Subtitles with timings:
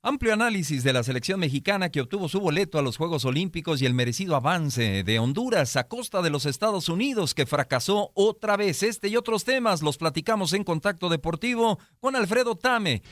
[0.00, 3.86] Amplio análisis de la selección mexicana que obtuvo su boleto a los Juegos Olímpicos y
[3.86, 8.84] el merecido avance de Honduras a costa de los Estados Unidos que fracasó otra vez.
[8.84, 13.02] Este y otros temas los platicamos en Contacto Deportivo con Alfredo Tame.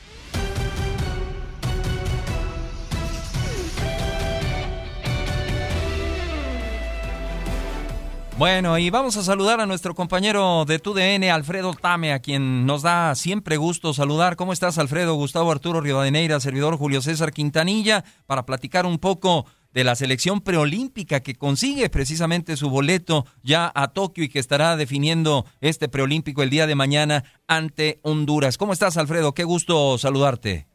[8.37, 12.83] Bueno, y vamos a saludar a nuestro compañero de TUDN, Alfredo Tame, a quien nos
[12.83, 14.35] da siempre gusto saludar.
[14.35, 15.15] ¿Cómo estás, Alfredo?
[15.15, 21.21] Gustavo Arturo Rivadeneira, servidor Julio César Quintanilla, para platicar un poco de la selección preolímpica
[21.21, 26.51] que consigue precisamente su boleto ya a Tokio y que estará definiendo este preolímpico el
[26.51, 28.59] día de mañana ante Honduras.
[28.59, 29.33] ¿Cómo estás, Alfredo?
[29.33, 30.67] Qué gusto saludarte.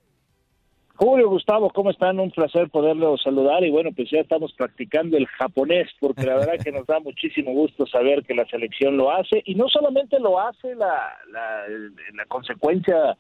[1.05, 2.21] Julio, Gustavo, ¿cómo están?
[2.21, 6.63] Un placer poderlos saludar y bueno, pues ya estamos practicando el japonés porque la verdad
[6.63, 10.39] que nos da muchísimo gusto saber que la selección lo hace y no solamente lo
[10.39, 13.19] hace la, la, consecuencia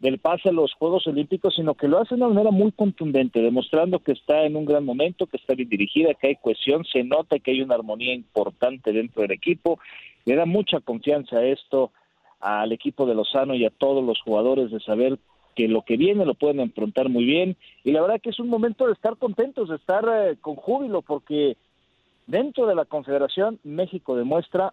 [0.00, 3.40] del pase a los Juegos Olímpicos, sino que lo hace de una manera muy contundente,
[3.40, 7.04] demostrando que está en un gran momento, que está bien dirigida, que hay cohesión, se
[7.04, 9.78] nota que hay una armonía importante dentro del equipo,
[10.24, 11.92] le da mucha confianza esto
[12.40, 15.16] al equipo de Lozano y a todos los jugadores de saber
[15.60, 18.48] que lo que viene lo pueden enfrentar muy bien y la verdad que es un
[18.48, 21.58] momento de estar contentos, de estar eh, con júbilo porque
[22.26, 24.72] dentro de la Confederación México demuestra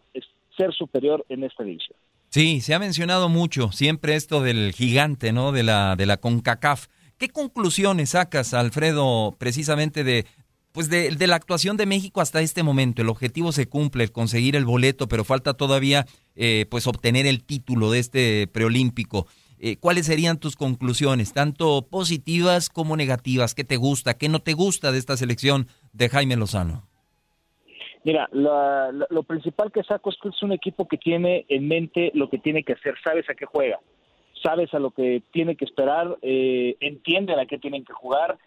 [0.55, 1.97] ser superior en esta división.
[2.29, 5.51] Sí, se ha mencionado mucho siempre esto del gigante, ¿no?
[5.51, 6.87] De la de la CONCACAF.
[7.17, 10.25] ¿Qué conclusiones sacas, Alfredo, precisamente de
[10.71, 13.01] pues de, de, la actuación de México hasta este momento.
[13.01, 16.05] El objetivo se cumple, el conseguir el boleto, pero falta todavía
[16.35, 19.27] eh, pues obtener el título de este preolímpico.
[19.59, 23.55] Eh, ¿cuáles serían tus conclusiones, tanto positivas como negativas?
[23.55, 26.83] ¿Qué te gusta, qué no te gusta de esta selección de Jaime Lozano?
[28.03, 32.29] Mira, lo principal que saco es que es un equipo que tiene en mente lo
[32.29, 33.81] que tiene que hacer, sabes a qué juega,
[34.41, 38.37] sabes a lo que tiene que esperar, eh, entienden a qué tienen que jugar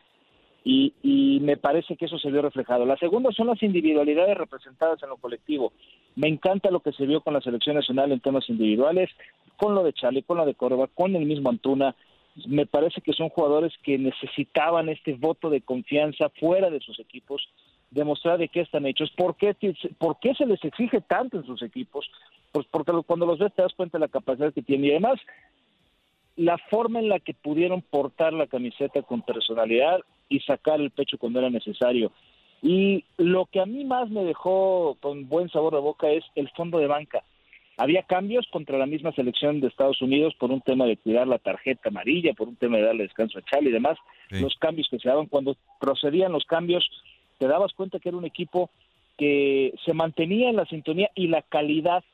[0.65, 2.87] y, y me parece que eso se vio reflejado.
[2.87, 5.73] La segunda son las individualidades representadas en lo colectivo.
[6.17, 9.11] Me encanta lo que se vio con la selección nacional en temas individuales,
[9.61, 11.95] con lo de Charlie, con lo de Córdoba, con el mismo Antuna.
[12.47, 17.47] Me parece que son jugadores que necesitaban este voto de confianza fuera de sus equipos,
[17.91, 19.55] demostrar de qué están hechos, por qué,
[19.99, 22.11] por qué se les exige tanto en sus equipos,
[22.53, 25.21] pues porque cuando los ves te das cuenta de la capacidad que tienen y además
[26.37, 31.19] la forma en la que pudieron portar la camiseta con personalidad y sacar el pecho
[31.19, 32.13] cuando era necesario.
[32.63, 36.49] Y lo que a mí más me dejó con buen sabor de boca es el
[36.51, 37.25] fondo de banca.
[37.81, 41.39] Había cambios contra la misma selección de Estados Unidos por un tema de cuidar la
[41.39, 43.97] tarjeta amarilla, por un tema de darle descanso a Charlie y demás.
[44.29, 46.87] Los cambios que se daban, cuando procedían los cambios,
[47.39, 48.69] te dabas cuenta que era un equipo
[49.17, 52.05] que se mantenía en la sintonía y la calidad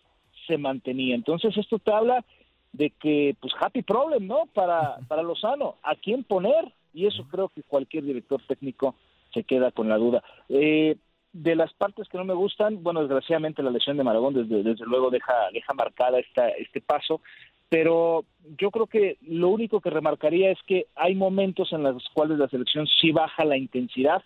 [0.46, 1.16] se mantenía.
[1.16, 2.24] Entonces esto te habla
[2.72, 4.46] de que, pues, happy problem, ¿no?
[4.54, 6.72] Para, para Lozano, ¿a quién poner?
[6.94, 8.94] Y eso creo que cualquier director técnico
[9.34, 10.22] se queda con la duda.
[10.48, 10.96] Eh,
[11.42, 14.86] de las partes que no me gustan, bueno, desgraciadamente la lesión de Maragón desde, desde
[14.86, 17.20] luego deja, deja marcada esta, este paso,
[17.68, 18.24] pero
[18.58, 22.48] yo creo que lo único que remarcaría es que hay momentos en los cuales la
[22.48, 24.22] selección sí baja la intensidad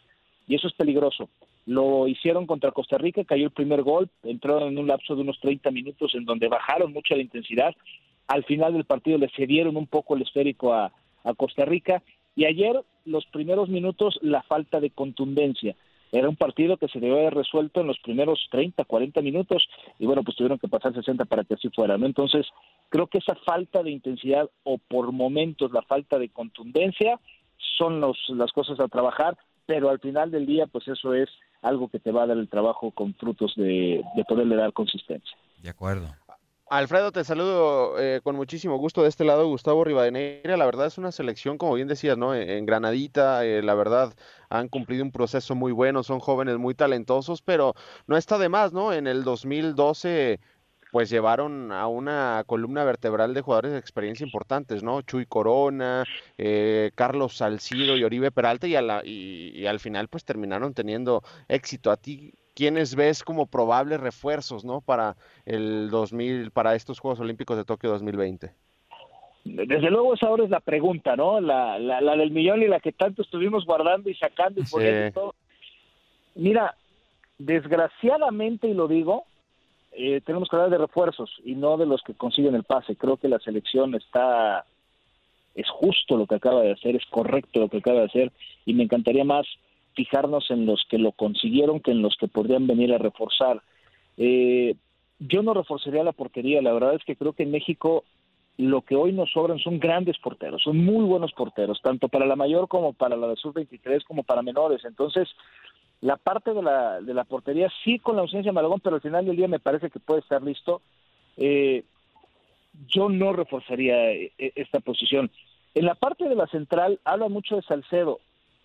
[0.46, 1.28] y eso es peligroso.
[1.66, 5.40] Lo hicieron contra Costa Rica, cayó el primer gol, entraron en un lapso de unos
[5.40, 7.74] 30 minutos en donde bajaron mucho la intensidad.
[8.28, 10.92] Al final del partido le cedieron un poco el esférico a,
[11.24, 12.02] a Costa Rica
[12.36, 15.74] y ayer los primeros minutos la falta de contundencia
[16.12, 20.06] era un partido que se debe haber resuelto en los primeros 30, 40 minutos y
[20.06, 22.06] bueno, pues tuvieron que pasar 60 para que así fuera, ¿no?
[22.06, 22.46] Entonces,
[22.88, 27.20] creo que esa falta de intensidad o por momentos la falta de contundencia
[27.78, 29.36] son los, las cosas a trabajar,
[29.66, 31.28] pero al final del día, pues eso es
[31.62, 35.36] algo que te va a dar el trabajo con frutos de, de poderle dar consistencia.
[35.62, 36.08] De acuerdo.
[36.70, 40.56] Alfredo, te saludo eh, con muchísimo gusto de este lado, Gustavo Rivadeneira.
[40.56, 42.32] La verdad es una selección, como bien decías, ¿no?
[42.32, 44.14] En Granadita, eh, la verdad,
[44.50, 47.74] han cumplido un proceso muy bueno, son jóvenes muy talentosos, pero
[48.06, 48.92] no está de más, ¿no?
[48.92, 50.38] En el 2012
[50.92, 55.02] pues llevaron a una columna vertebral de jugadores de experiencia importantes, ¿no?
[55.02, 56.04] Chuy Corona,
[56.38, 61.90] eh, Carlos Salcido y Oribe Peralta y, y, al final pues terminaron teniendo éxito.
[61.90, 64.80] ¿A ti quiénes ves como probables refuerzos, ¿no?
[64.80, 68.52] Para el 2000, para estos Juegos Olímpicos de Tokio 2020.
[69.44, 71.40] desde luego esa ahora es la pregunta, ¿no?
[71.40, 75.34] La, la, del millón y la que tanto estuvimos guardando y sacando y poniendo todo.
[76.34, 76.74] Mira,
[77.38, 79.24] desgraciadamente, y lo digo,
[79.92, 82.96] eh, tenemos que hablar de refuerzos y no de los que consiguen el pase.
[82.96, 84.64] Creo que la selección está,
[85.54, 88.32] es justo lo que acaba de hacer, es correcto lo que acaba de hacer
[88.64, 89.46] y me encantaría más
[89.94, 93.62] fijarnos en los que lo consiguieron que en los que podrían venir a reforzar.
[94.16, 94.74] Eh,
[95.18, 98.04] yo no reforzaría la portería, la verdad es que creo que en México
[98.56, 102.36] lo que hoy nos sobran son grandes porteros, son muy buenos porteros, tanto para la
[102.36, 104.84] mayor como para la de sub-23 como para menores.
[104.84, 105.28] Entonces,
[106.00, 109.02] la parte de la, de la portería sí con la ausencia de Malagón, pero al
[109.02, 110.82] final del día me parece que puede estar listo.
[111.36, 111.84] Eh,
[112.88, 115.30] yo no reforzaría eh, esta posición.
[115.74, 118.20] En la parte de la central habla mucho de Salcedo.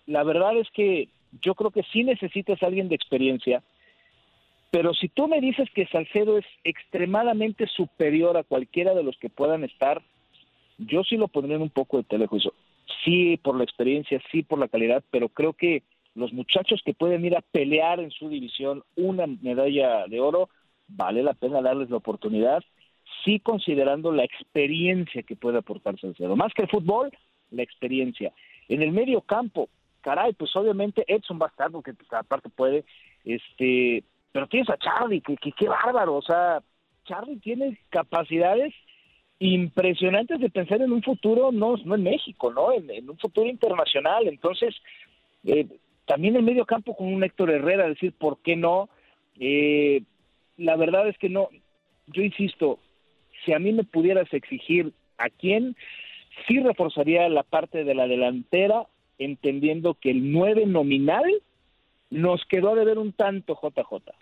[0.06, 1.08] La verdad es que
[1.42, 3.62] yo creo que sí necesitas a alguien de experiencia,
[4.70, 9.30] pero si tú me dices que Salcedo es extremadamente superior a cualquiera de los que
[9.30, 10.02] puedan estar,
[10.78, 12.52] yo sí lo pondría en un poco de telejuicio.
[13.04, 15.82] Sí por la experiencia, sí por la calidad, pero creo que
[16.14, 20.48] los muchachos que pueden ir a pelear en su división una medalla de oro,
[20.88, 22.62] vale la pena darles la oportunidad,
[23.24, 26.36] sí considerando la experiencia que puede aportar Salcedo.
[26.36, 27.10] Más que el fútbol,
[27.50, 28.32] la experiencia.
[28.68, 29.68] En el medio campo,
[30.06, 32.84] caray, pues obviamente Edson va a estar porque pues, aparte puede,
[33.24, 36.62] este, pero tienes a Charlie, que, qué bárbaro, o sea,
[37.06, 38.72] Charlie tiene capacidades
[39.40, 42.72] impresionantes de pensar en un futuro, no, no en México, ¿no?
[42.72, 44.28] En, un futuro internacional.
[44.28, 44.76] Entonces,
[45.44, 45.66] eh,
[46.04, 48.88] también el medio campo con un Héctor Herrera, decir, ¿por qué no?
[49.40, 50.02] Eh,
[50.56, 51.48] la verdad es que no,
[52.06, 52.78] yo insisto,
[53.44, 55.76] si a mí me pudieras exigir a quién,
[56.46, 58.86] sí reforzaría la parte de la delantera
[59.18, 61.24] entendiendo que el 9 nominal
[62.10, 64.12] nos quedó de ver un tanto JJ.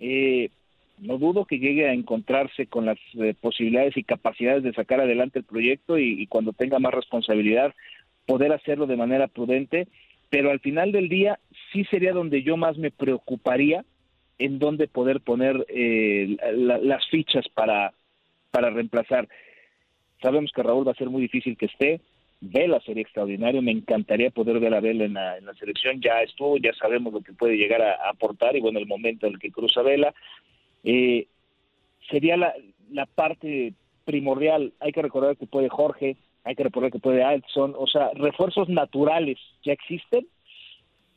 [0.00, 0.50] Eh,
[0.98, 5.38] no dudo que llegue a encontrarse con las eh, posibilidades y capacidades de sacar adelante
[5.38, 7.74] el proyecto y, cuando tenga más responsabilidad
[8.26, 9.88] poder hacerlo de manera prudente,
[10.30, 11.38] pero al final del día
[11.72, 13.84] sí sería donde yo más me preocuparía
[14.38, 17.92] en dónde poder poner eh, las fichas para,
[18.50, 19.28] para reemplazar.
[20.22, 22.00] Sabemos que Raúl va a ser muy difícil que esté,
[22.40, 26.22] Vela sería extraordinario, me encantaría poder ver a Vela en la, en la selección, ya
[26.22, 29.38] estuvo, ya sabemos lo que puede llegar a, aportar y bueno, el momento en el
[29.38, 30.14] que cruza Vela,
[30.84, 31.26] eh,
[32.10, 32.54] sería la,
[32.90, 33.72] la parte
[34.04, 38.10] primordial, hay que recordar que puede Jorge, hay que recordar que puede Alson, o sea,
[38.14, 40.26] refuerzos naturales ya existen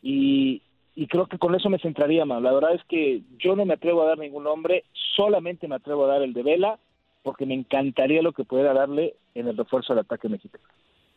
[0.02, 0.62] y,
[0.96, 2.42] y creo que con eso me centraría más.
[2.42, 6.06] La verdad es que yo no me atrevo a dar ningún nombre, solamente me atrevo
[6.06, 6.80] a dar el de Vela,
[7.24, 10.64] porque me encantaría lo que pudiera darle en el refuerzo del ataque mexicano.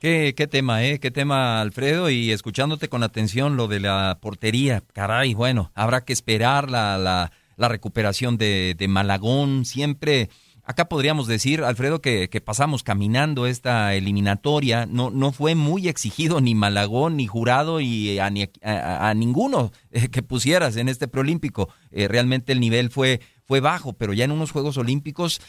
[0.02, 0.99] Qué, tema, ¿eh?
[0.99, 2.10] Qué tema, Alfredo.
[2.10, 7.31] Y escuchándote con atención lo de la portería, caray, bueno, habrá que esperar la, la,
[7.56, 9.64] la recuperación de, de, Malagón.
[9.64, 10.28] Siempre,
[10.64, 14.87] acá podríamos decir, Alfredo, que, que, pasamos caminando esta eliminatoria.
[14.87, 18.28] No, no fue muy exigido ni Malagón, ni Jurado, y a,
[18.64, 21.69] a, ninguno eh, que pusieras en este preolímpico.
[21.93, 25.40] Eh, realmente el nivel fue, fue bajo, pero ya en unos Juegos Olímpicos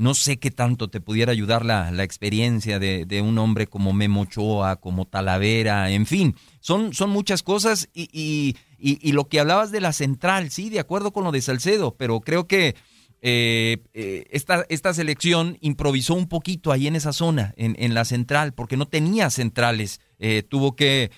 [0.00, 3.92] no sé qué tanto te pudiera ayudar la, la experiencia de, de, un hombre como
[3.92, 9.40] Memo Ochoa, como Talavera, en fin, son, son muchas cosas y, y, y, lo que
[9.40, 12.76] hablabas de la central, sí, de acuerdo con lo de Salcedo, pero creo que
[13.22, 18.06] eh, eh, esta, esta selección improvisó un poquito ahí en esa zona, en, en la
[18.06, 20.00] central, porque no tenía centrales.
[20.18, 21.10] Eh, tuvo que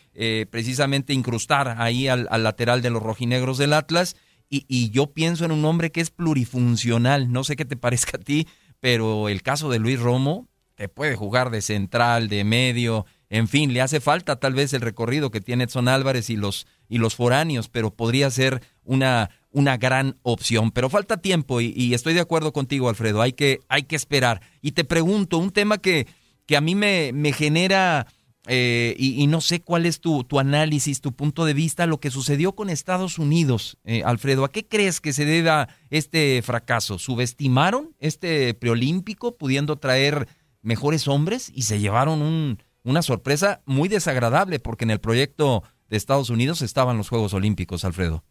[0.51, 4.17] precisamente incrustar ahí al, al, lateral de los rojinegros del Atlas.
[4.49, 7.33] Y, y, yo pienso en un hombre que es plurifuncional.
[7.33, 8.47] No sé qué te parezca a ti,
[8.83, 13.73] pero el caso de Luis Romo, que puede jugar de central, de medio, en fin,
[13.73, 17.15] le hace falta tal vez el recorrido que tiene Edson Álvarez y los, y los
[17.15, 20.73] foráneos, pero podría ser una, una gran opción.
[20.73, 24.41] Pero falta tiempo y, estoy de acuerdo contigo, Alfredo, hay que, hay que esperar.
[24.61, 26.09] Y te pregunto, un tema que,
[26.45, 28.09] que a mí me, me genera
[28.49, 32.11] eh, y, no sé cuál es tu, tu, análisis, tu punto de vista, lo que
[32.11, 34.45] sucedió con Estados Unidos, eh, Alfredo.
[34.45, 36.99] ¿A qué crees que se deba este fracaso?
[36.99, 40.27] ¿Subestimaron este preolímpico pudiendo traer
[40.61, 45.97] mejores hombres y se llevaron un, una sorpresa muy desagradable porque en el proyecto de
[45.97, 48.25] Estados Unidos estaban los Juegos Olímpicos, Alfredo?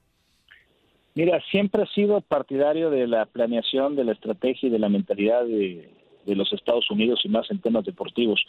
[1.16, 5.46] Mira, siempre he sido partidario de la planeación, de la estrategia y de la mentalidad
[5.46, 5.90] de,
[6.26, 8.42] de los Estados Unidos y más en temas deportivos.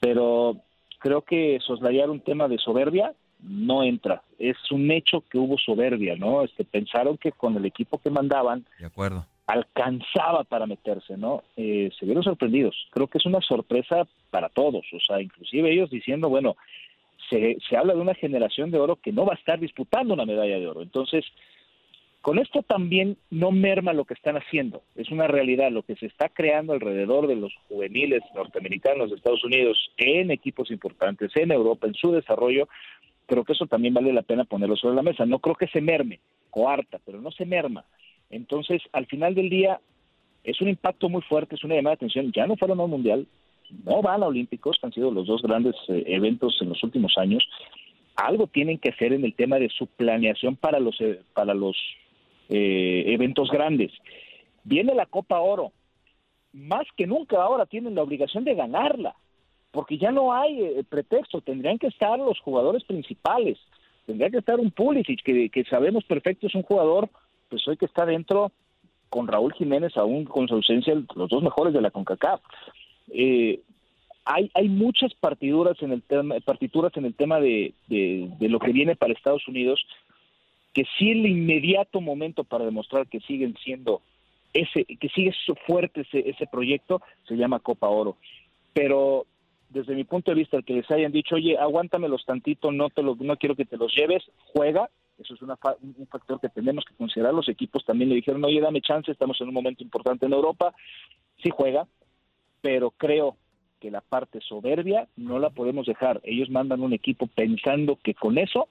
[0.00, 0.62] Pero
[1.06, 4.22] creo que soslayar un tema de soberbia no entra.
[4.40, 6.42] Es un hecho que hubo soberbia, ¿no?
[6.42, 9.24] Este, pensaron que con el equipo que mandaban de acuerdo.
[9.46, 11.44] alcanzaba para meterse, ¿no?
[11.56, 12.88] Eh, se vieron sorprendidos.
[12.90, 16.56] Creo que es una sorpresa para todos, o sea, inclusive ellos diciendo, bueno,
[17.30, 20.26] se, se habla de una generación de oro que no va a estar disputando una
[20.26, 20.82] medalla de oro.
[20.82, 21.24] Entonces,
[22.20, 26.06] Con esto también no merma lo que están haciendo, es una realidad lo que se
[26.06, 31.86] está creando alrededor de los juveniles norteamericanos de Estados Unidos en equipos importantes, en Europa,
[31.86, 32.68] en su desarrollo,
[33.26, 35.26] creo que eso también vale la pena ponerlo sobre la mesa.
[35.26, 36.20] No creo que se merme,
[36.50, 37.84] coarta, pero no se merma.
[38.30, 39.80] Entonces, al final del día,
[40.44, 42.32] es un impacto muy fuerte, es una llamada de atención.
[42.32, 43.26] Ya no fueron a un mundial,
[43.84, 47.46] no van a Olímpicos, han sido los dos grandes eh, eventos en los últimos años.
[48.14, 51.76] Algo tienen que hacer en el tema de su planeación para los, eh, para los
[52.48, 53.92] eh, eventos grandes.
[54.64, 55.72] Viene la Copa Oro.
[56.52, 59.14] Más que nunca ahora tienen la obligación de ganarla,
[59.72, 61.40] porque ya no hay eh, pretexto.
[61.40, 63.58] Tendrían que estar los jugadores principales.
[64.06, 67.10] Tendría que estar un Pulisic, que, sabemos perfecto es un jugador,
[67.48, 68.52] pues hoy que está dentro
[69.10, 72.40] con Raúl Jiménez, aún con su ausencia, los dos mejores de la CONCACAF.
[73.08, 73.60] Eh,
[74.24, 78.72] hay, hay muchas partiduras en el tema, partituras en el tema de, de, lo que
[78.72, 79.84] viene para Estados Unidos
[80.76, 84.02] que sí el inmediato momento para demostrar que siguen siendo
[84.52, 85.32] ese, que sigue
[85.66, 88.18] fuerte ese, ese proyecto, se llama Copa Oro.
[88.74, 89.24] Pero
[89.70, 93.02] desde mi punto de vista, el que les hayan dicho, oye, aguántamelos tantito, no te
[93.02, 96.94] lo, no quiero que te los lleves, juega, eso es un factor que tenemos que
[96.94, 97.32] considerar.
[97.32, 100.74] Los equipos también le dijeron, oye, dame chance, estamos en un momento importante en Europa,
[101.42, 101.86] sí juega,
[102.60, 103.38] pero creo
[103.80, 106.20] que la parte soberbia no la podemos dejar.
[106.22, 108.68] Ellos mandan un equipo pensando que con eso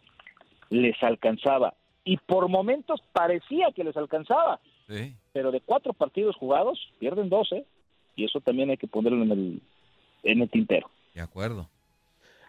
[0.70, 1.74] les alcanzaba
[2.06, 4.62] y por momentos parecía que les alcanzaba.
[4.88, 5.16] Sí.
[5.34, 7.66] Pero de cuatro partidos jugados, pierden 12
[8.16, 9.62] y eso también hay que ponerlo en el,
[10.24, 10.90] en el tintero.
[11.14, 11.68] De acuerdo.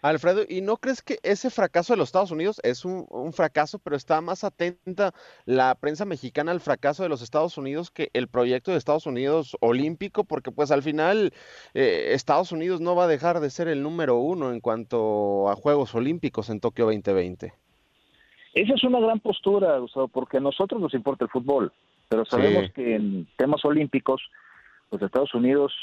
[0.03, 3.79] Alfredo, ¿y no crees que ese fracaso de los Estados Unidos es un, un, fracaso,
[3.79, 5.13] pero está más atenta
[5.47, 9.57] la prensa mexicana al fracaso de los Estados Unidos que el proyecto de Estados Unidos
[9.61, 10.23] olímpico?
[10.23, 11.33] Porque pues al final
[11.75, 15.57] eh, Estados Unidos no va a dejar de ser el número uno en cuanto a
[15.57, 17.66] Juegos Olímpicos en Tokio 2020.
[18.57, 21.71] Esa es una gran postura, Gustavo, porque a nosotros nos importa el fútbol,
[22.09, 22.73] pero sabemos sí.
[22.73, 24.23] que en temas olímpicos,
[24.89, 25.75] pues Estados Unidos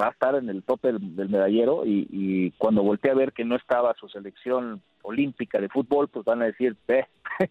[0.00, 3.32] va a estar en el tope del, del medallero y, y, cuando volteé a ver
[3.32, 7.06] que no estaba su selección olímpica de fútbol, pues van a decir, eh.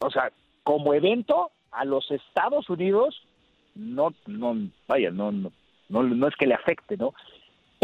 [0.00, 0.30] o sea,
[0.62, 3.26] como evento a los Estados Unidos,
[3.74, 4.54] no, no,
[4.86, 5.50] vaya, no, no,
[5.88, 7.14] no, no es que le afecte, ¿no?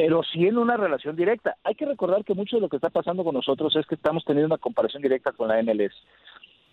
[0.01, 1.57] Pero sí en una relación directa.
[1.63, 4.25] Hay que recordar que mucho de lo que está pasando con nosotros es que estamos
[4.25, 5.93] teniendo una comparación directa con la MLS.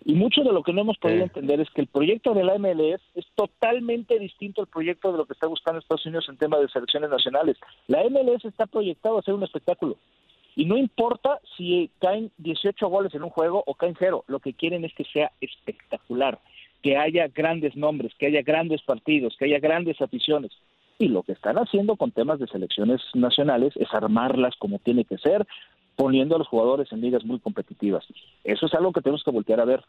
[0.06, 2.56] Y mucho de lo que no hemos podido entender es que el proyecto de la
[2.56, 6.56] MLS es totalmente distinto al proyecto de lo que está buscando Estados Unidos en tema
[6.58, 7.58] de selecciones nacionales.
[7.86, 9.98] La MLS está proyectado a ser un espectáculo.
[10.56, 14.54] Y no importa si caen 18 goles en un juego o caen cero, lo que
[14.54, 16.38] quieren es que sea espectacular,
[16.82, 20.50] que haya grandes nombres, que haya grandes partidos, que haya grandes aficiones.
[20.98, 25.18] Y lo que están haciendo con temas de selecciones nacionales es armarlas como tiene que
[25.18, 25.46] ser,
[25.94, 28.04] poniendo a los jugadores en ligas muy competitivas.
[28.44, 29.84] Eso es algo que tenemos que voltear a ver.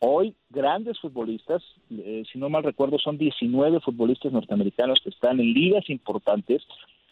[0.00, 5.52] Hoy, grandes futbolistas, eh, si no mal recuerdo, son 19 futbolistas norteamericanos que están en
[5.52, 6.62] ligas importantes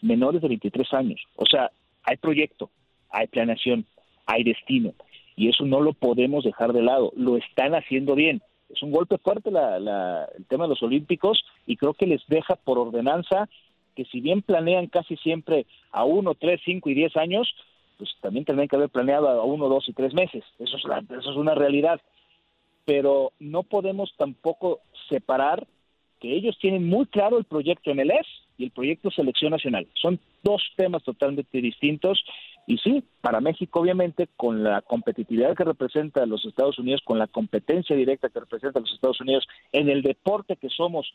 [0.02, 1.20] menores de 23 años.
[1.36, 1.70] O sea,
[2.02, 2.70] hay proyecto,
[3.10, 3.86] hay planeación,
[4.26, 4.92] hay destino.
[5.36, 7.12] Y eso no lo podemos dejar de lado.
[7.14, 11.44] Lo están haciendo bien es un golpe fuerte la, la, el tema de los olímpicos
[11.66, 13.48] y creo que les deja por ordenanza
[13.96, 17.52] que si bien planean casi siempre a uno, tres, cinco y diez años,
[17.98, 20.44] pues también tendrían que haber planeado a uno, dos y tres meses.
[20.58, 22.00] Eso es, la, eso es una realidad.
[22.84, 25.66] Pero no podemos tampoco separar
[26.20, 28.26] que ellos tienen muy claro el proyecto MLS
[28.58, 29.86] y el proyecto Selección Nacional.
[30.00, 32.22] Son dos temas totalmente distintos
[32.66, 37.26] y sí, para México obviamente con la competitividad que representa los Estados Unidos, con la
[37.26, 41.12] competencia directa que representa los Estados Unidos en el deporte que somos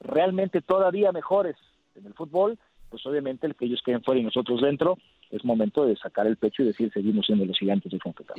[0.00, 1.56] realmente todavía mejores
[1.94, 2.58] en el fútbol,
[2.90, 4.98] pues obviamente el que ellos queden fuera y nosotros dentro,
[5.30, 8.38] es momento de sacar el pecho y decir seguimos siendo los gigantes de CONCACAF.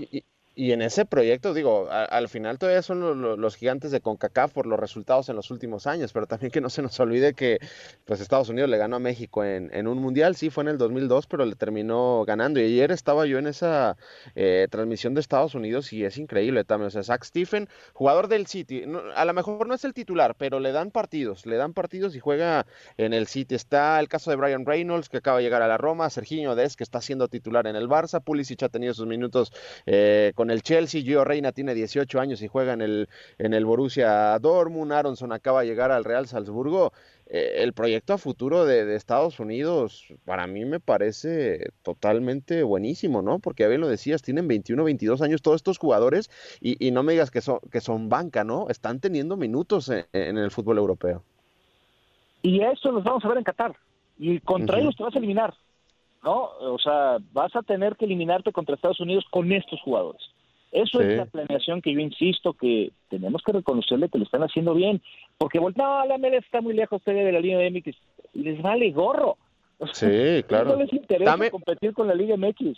[0.55, 4.79] Y, en ese proyecto, digo, al final todavía son los, gigantes de CONCACAF por los
[4.79, 7.59] resultados en los últimos años, pero también que no se nos olvide que
[8.05, 10.77] pues Estados Unidos le ganó a México en, en un mundial, sí fue en el
[10.77, 12.59] 2002, pero le terminó ganando.
[12.59, 13.97] Y ayer estaba yo en esa
[14.35, 16.87] eh, transmisión de Estados Unidos y es increíble también.
[16.87, 18.83] O sea, Zach Stephen, jugador del City,
[19.15, 22.19] a lo mejor no es el titular, pero le dan partidos, le dan partidos y
[22.19, 22.65] juega
[22.97, 23.55] en el City.
[23.55, 26.75] Está el caso de Brian Reynolds, que acaba de llegar a la Roma, Serginho Des,
[26.75, 29.51] que está siendo titular en el Barça, Pulisic ha tenido sus minutos
[29.85, 33.65] eh, con el Chelsea, Gio Reina tiene 18 años y juega en el, en el
[33.65, 36.91] Borussia Dortmund, Aronson acaba de llegar al Real Salzburgo.
[37.27, 43.23] Eh, el proyecto a futuro de, de, Estados Unidos para mí me parece totalmente buenísimo,
[43.23, 43.39] ¿no?
[43.39, 46.29] Porque ya bien lo decías, tienen 21, 22 años todos estos jugadores
[46.61, 48.67] y, y no me digas que son, que son banca, ¿no?
[48.69, 51.23] Están teniendo minutos en, en el fútbol europeo.
[52.43, 53.75] Y eso los vamos a ver en Qatar.
[54.19, 54.83] Y contra uh -huh.
[54.83, 55.53] ellos te vas a eliminar.
[56.25, 56.49] ¿no?
[56.59, 60.21] O sea, vas a tener que eliminarte contra Estados Unidos con estos jugadores.
[60.75, 64.73] Eso es la planeación que yo insisto que tenemos que reconocerle que lo están haciendo
[64.73, 65.01] bien.
[65.37, 67.95] Porque, no, la MLS está muy lejos de la Liga MX.
[68.33, 69.37] Les vale gorro.
[69.93, 70.71] Sí, claro.
[70.71, 72.77] No les interesa competir con la Liga MX.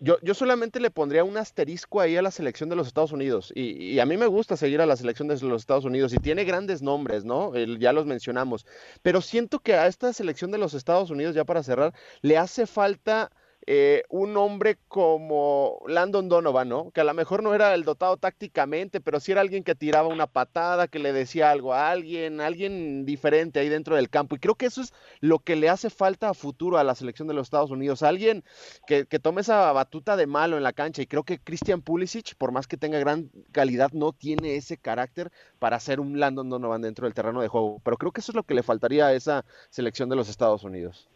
[0.00, 3.52] Yo, yo solamente le pondría un asterisco ahí a la selección de los Estados Unidos.
[3.54, 6.12] Y, a mí me gusta seguir a la selección de los Estados Unidos.
[6.12, 7.52] Y tiene grandes nombres, ¿no?
[7.56, 8.66] ya los mencionamos.
[9.02, 12.66] Pero siento que a esta selección de los Estados Unidos, ya para cerrar, le hace
[12.66, 13.30] falta
[13.66, 16.90] eh, un hombre como Landon Donovan, ¿no?
[16.90, 20.08] Que a lo mejor no era el dotado tácticamente, pero sí era alguien que tiraba
[20.08, 24.36] una patada, que le decía algo a alguien, alguien diferente ahí dentro del campo.
[24.36, 27.26] Y creo que eso es lo que le hace falta a futuro a la selección
[27.26, 28.02] de los Estados Unidos.
[28.02, 28.44] Alguien
[28.86, 31.00] que, que tome esa batuta de malo en la cancha.
[31.02, 35.32] Y creo que Christian Pulisic, por más que tenga gran calidad, no tiene ese carácter
[35.58, 37.80] para ser un Landon Donovan dentro del terreno de juego.
[37.84, 40.64] Pero creo que eso es lo que le faltaría a esa selección de los Estados
[40.64, 41.08] Unidos.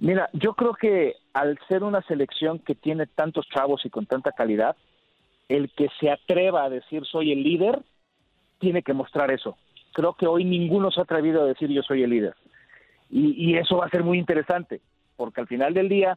[0.00, 4.32] Mira, yo creo que al ser una selección que tiene tantos chavos y con tanta
[4.32, 4.74] calidad,
[5.48, 7.80] el que se atreva a decir soy el líder,
[8.58, 9.58] tiene que mostrar eso.
[9.92, 12.34] Creo que hoy ninguno se ha atrevido a decir yo soy el líder.
[13.10, 14.80] Y, y eso va a ser muy interesante,
[15.16, 16.16] porque al final del día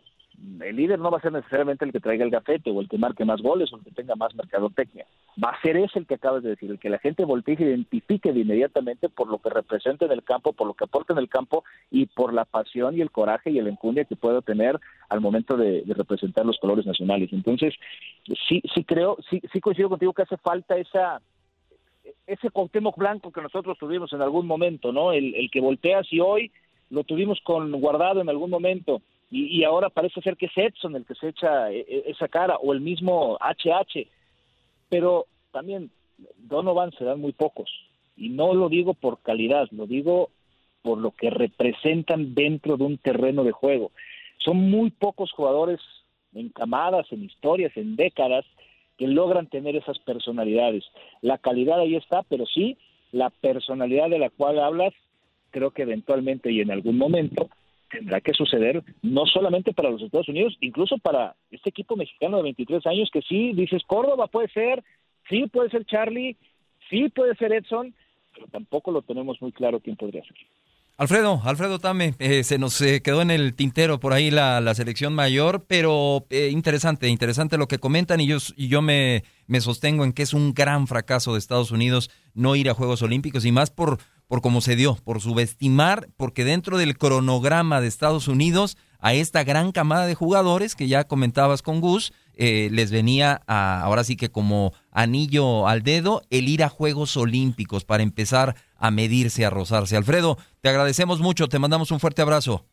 [0.61, 2.97] el líder no va a ser necesariamente el que traiga el gafete o el que
[2.97, 5.05] marque más goles o el que tenga más mercadotecnia.
[5.43, 7.63] Va a ser ese el que acabas de decir, el que la gente voltee y
[7.63, 11.19] identifique de inmediatamente por lo que representa en el campo, por lo que aporta en
[11.19, 14.79] el campo y por la pasión y el coraje y el encunia que pueda tener
[15.09, 17.31] al momento de, representar los colores nacionales.
[17.31, 17.75] Entonces,
[18.47, 21.21] sí, sí creo, sí, sí coincido contigo que hace falta esa
[22.25, 25.13] ese Cuauhtémoc blanco que nosotros tuvimos en algún momento, ¿no?
[25.13, 26.51] El, el que volteas y hoy
[26.89, 29.01] lo tuvimos con guardado en algún momento
[29.35, 32.57] y, ahora parece ser que es Edson el que se echa e, e, esa cara,
[32.57, 34.07] o el mismo HH,
[34.89, 35.89] pero también
[36.37, 37.67] Donovan se dan muy pocos,
[38.15, 40.29] y no lo digo por calidad, lo digo
[40.83, 43.91] por lo que representan dentro de un terreno de juego.
[44.37, 45.79] Son muy pocos jugadores
[46.35, 48.45] en camadas, en historias, en décadas,
[48.97, 50.83] que logran tener esas personalidades.
[51.21, 52.77] La calidad ahí está, pero sí,
[53.11, 54.93] la personalidad de la cual hablas,
[55.49, 57.49] creo que eventualmente y en algún momento
[57.93, 62.43] tendrá que suceder no solamente para los Estados Unidos, incluso para este equipo mexicano de
[62.43, 64.83] 23 años que sí, dices Córdoba puede ser,
[65.29, 66.35] sí puede ser Charlie,
[66.89, 67.93] sí puede ser Edson,
[68.33, 70.35] pero tampoco lo tenemos muy claro quién podría ser.
[70.95, 75.15] Alfredo, Alfredo Tame, eh, se nos eh, quedó en el tintero por ahí la, selección
[75.15, 80.03] mayor, pero eh, interesante, interesante lo que comentan y yo, y yo me, me sostengo
[80.03, 83.51] en que es un gran fracaso de Estados Unidos no ir a Juegos Olímpicos y
[83.51, 88.77] más por, por cómo se dio, por subestimar, porque dentro del cronograma de Estados Unidos
[88.99, 93.81] a esta gran camada de jugadores que ya comentabas con Gus, eh, les venía a,
[93.81, 98.91] ahora sí que como anillo al dedo el ir a Juegos Olímpicos para empezar a
[98.91, 99.97] medirse, a rozarse.
[99.97, 102.65] Alfredo, te agradecemos mucho, te mandamos un fuerte abrazo.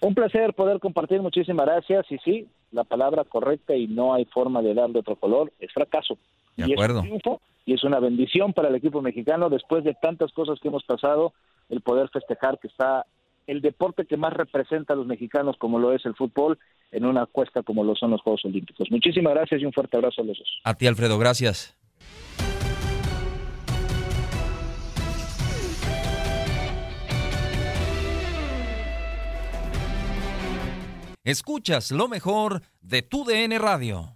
[0.00, 2.06] Un placer poder compartir, muchísimas gracias.
[2.10, 6.18] Y sí, la palabra correcta y no hay forma de darle otro color es fracaso.
[6.56, 7.22] De acuerdo y es
[7.84, 11.32] una bendición para el equipo mexicano después de tantas cosas que hemos pasado,
[11.68, 13.06] el poder festejar que está
[13.46, 16.58] el deporte que más representa a los mexicanos como lo es el fútbol
[16.90, 18.90] en una cuesta como lo son los Juegos Olímpicos.
[18.90, 20.48] Muchísimas gracias y un fuerte abrazo a los dos.
[20.64, 21.76] A ti Alfredo, gracias.
[31.24, 34.15] Escuchas lo mejor de tu DN Radio.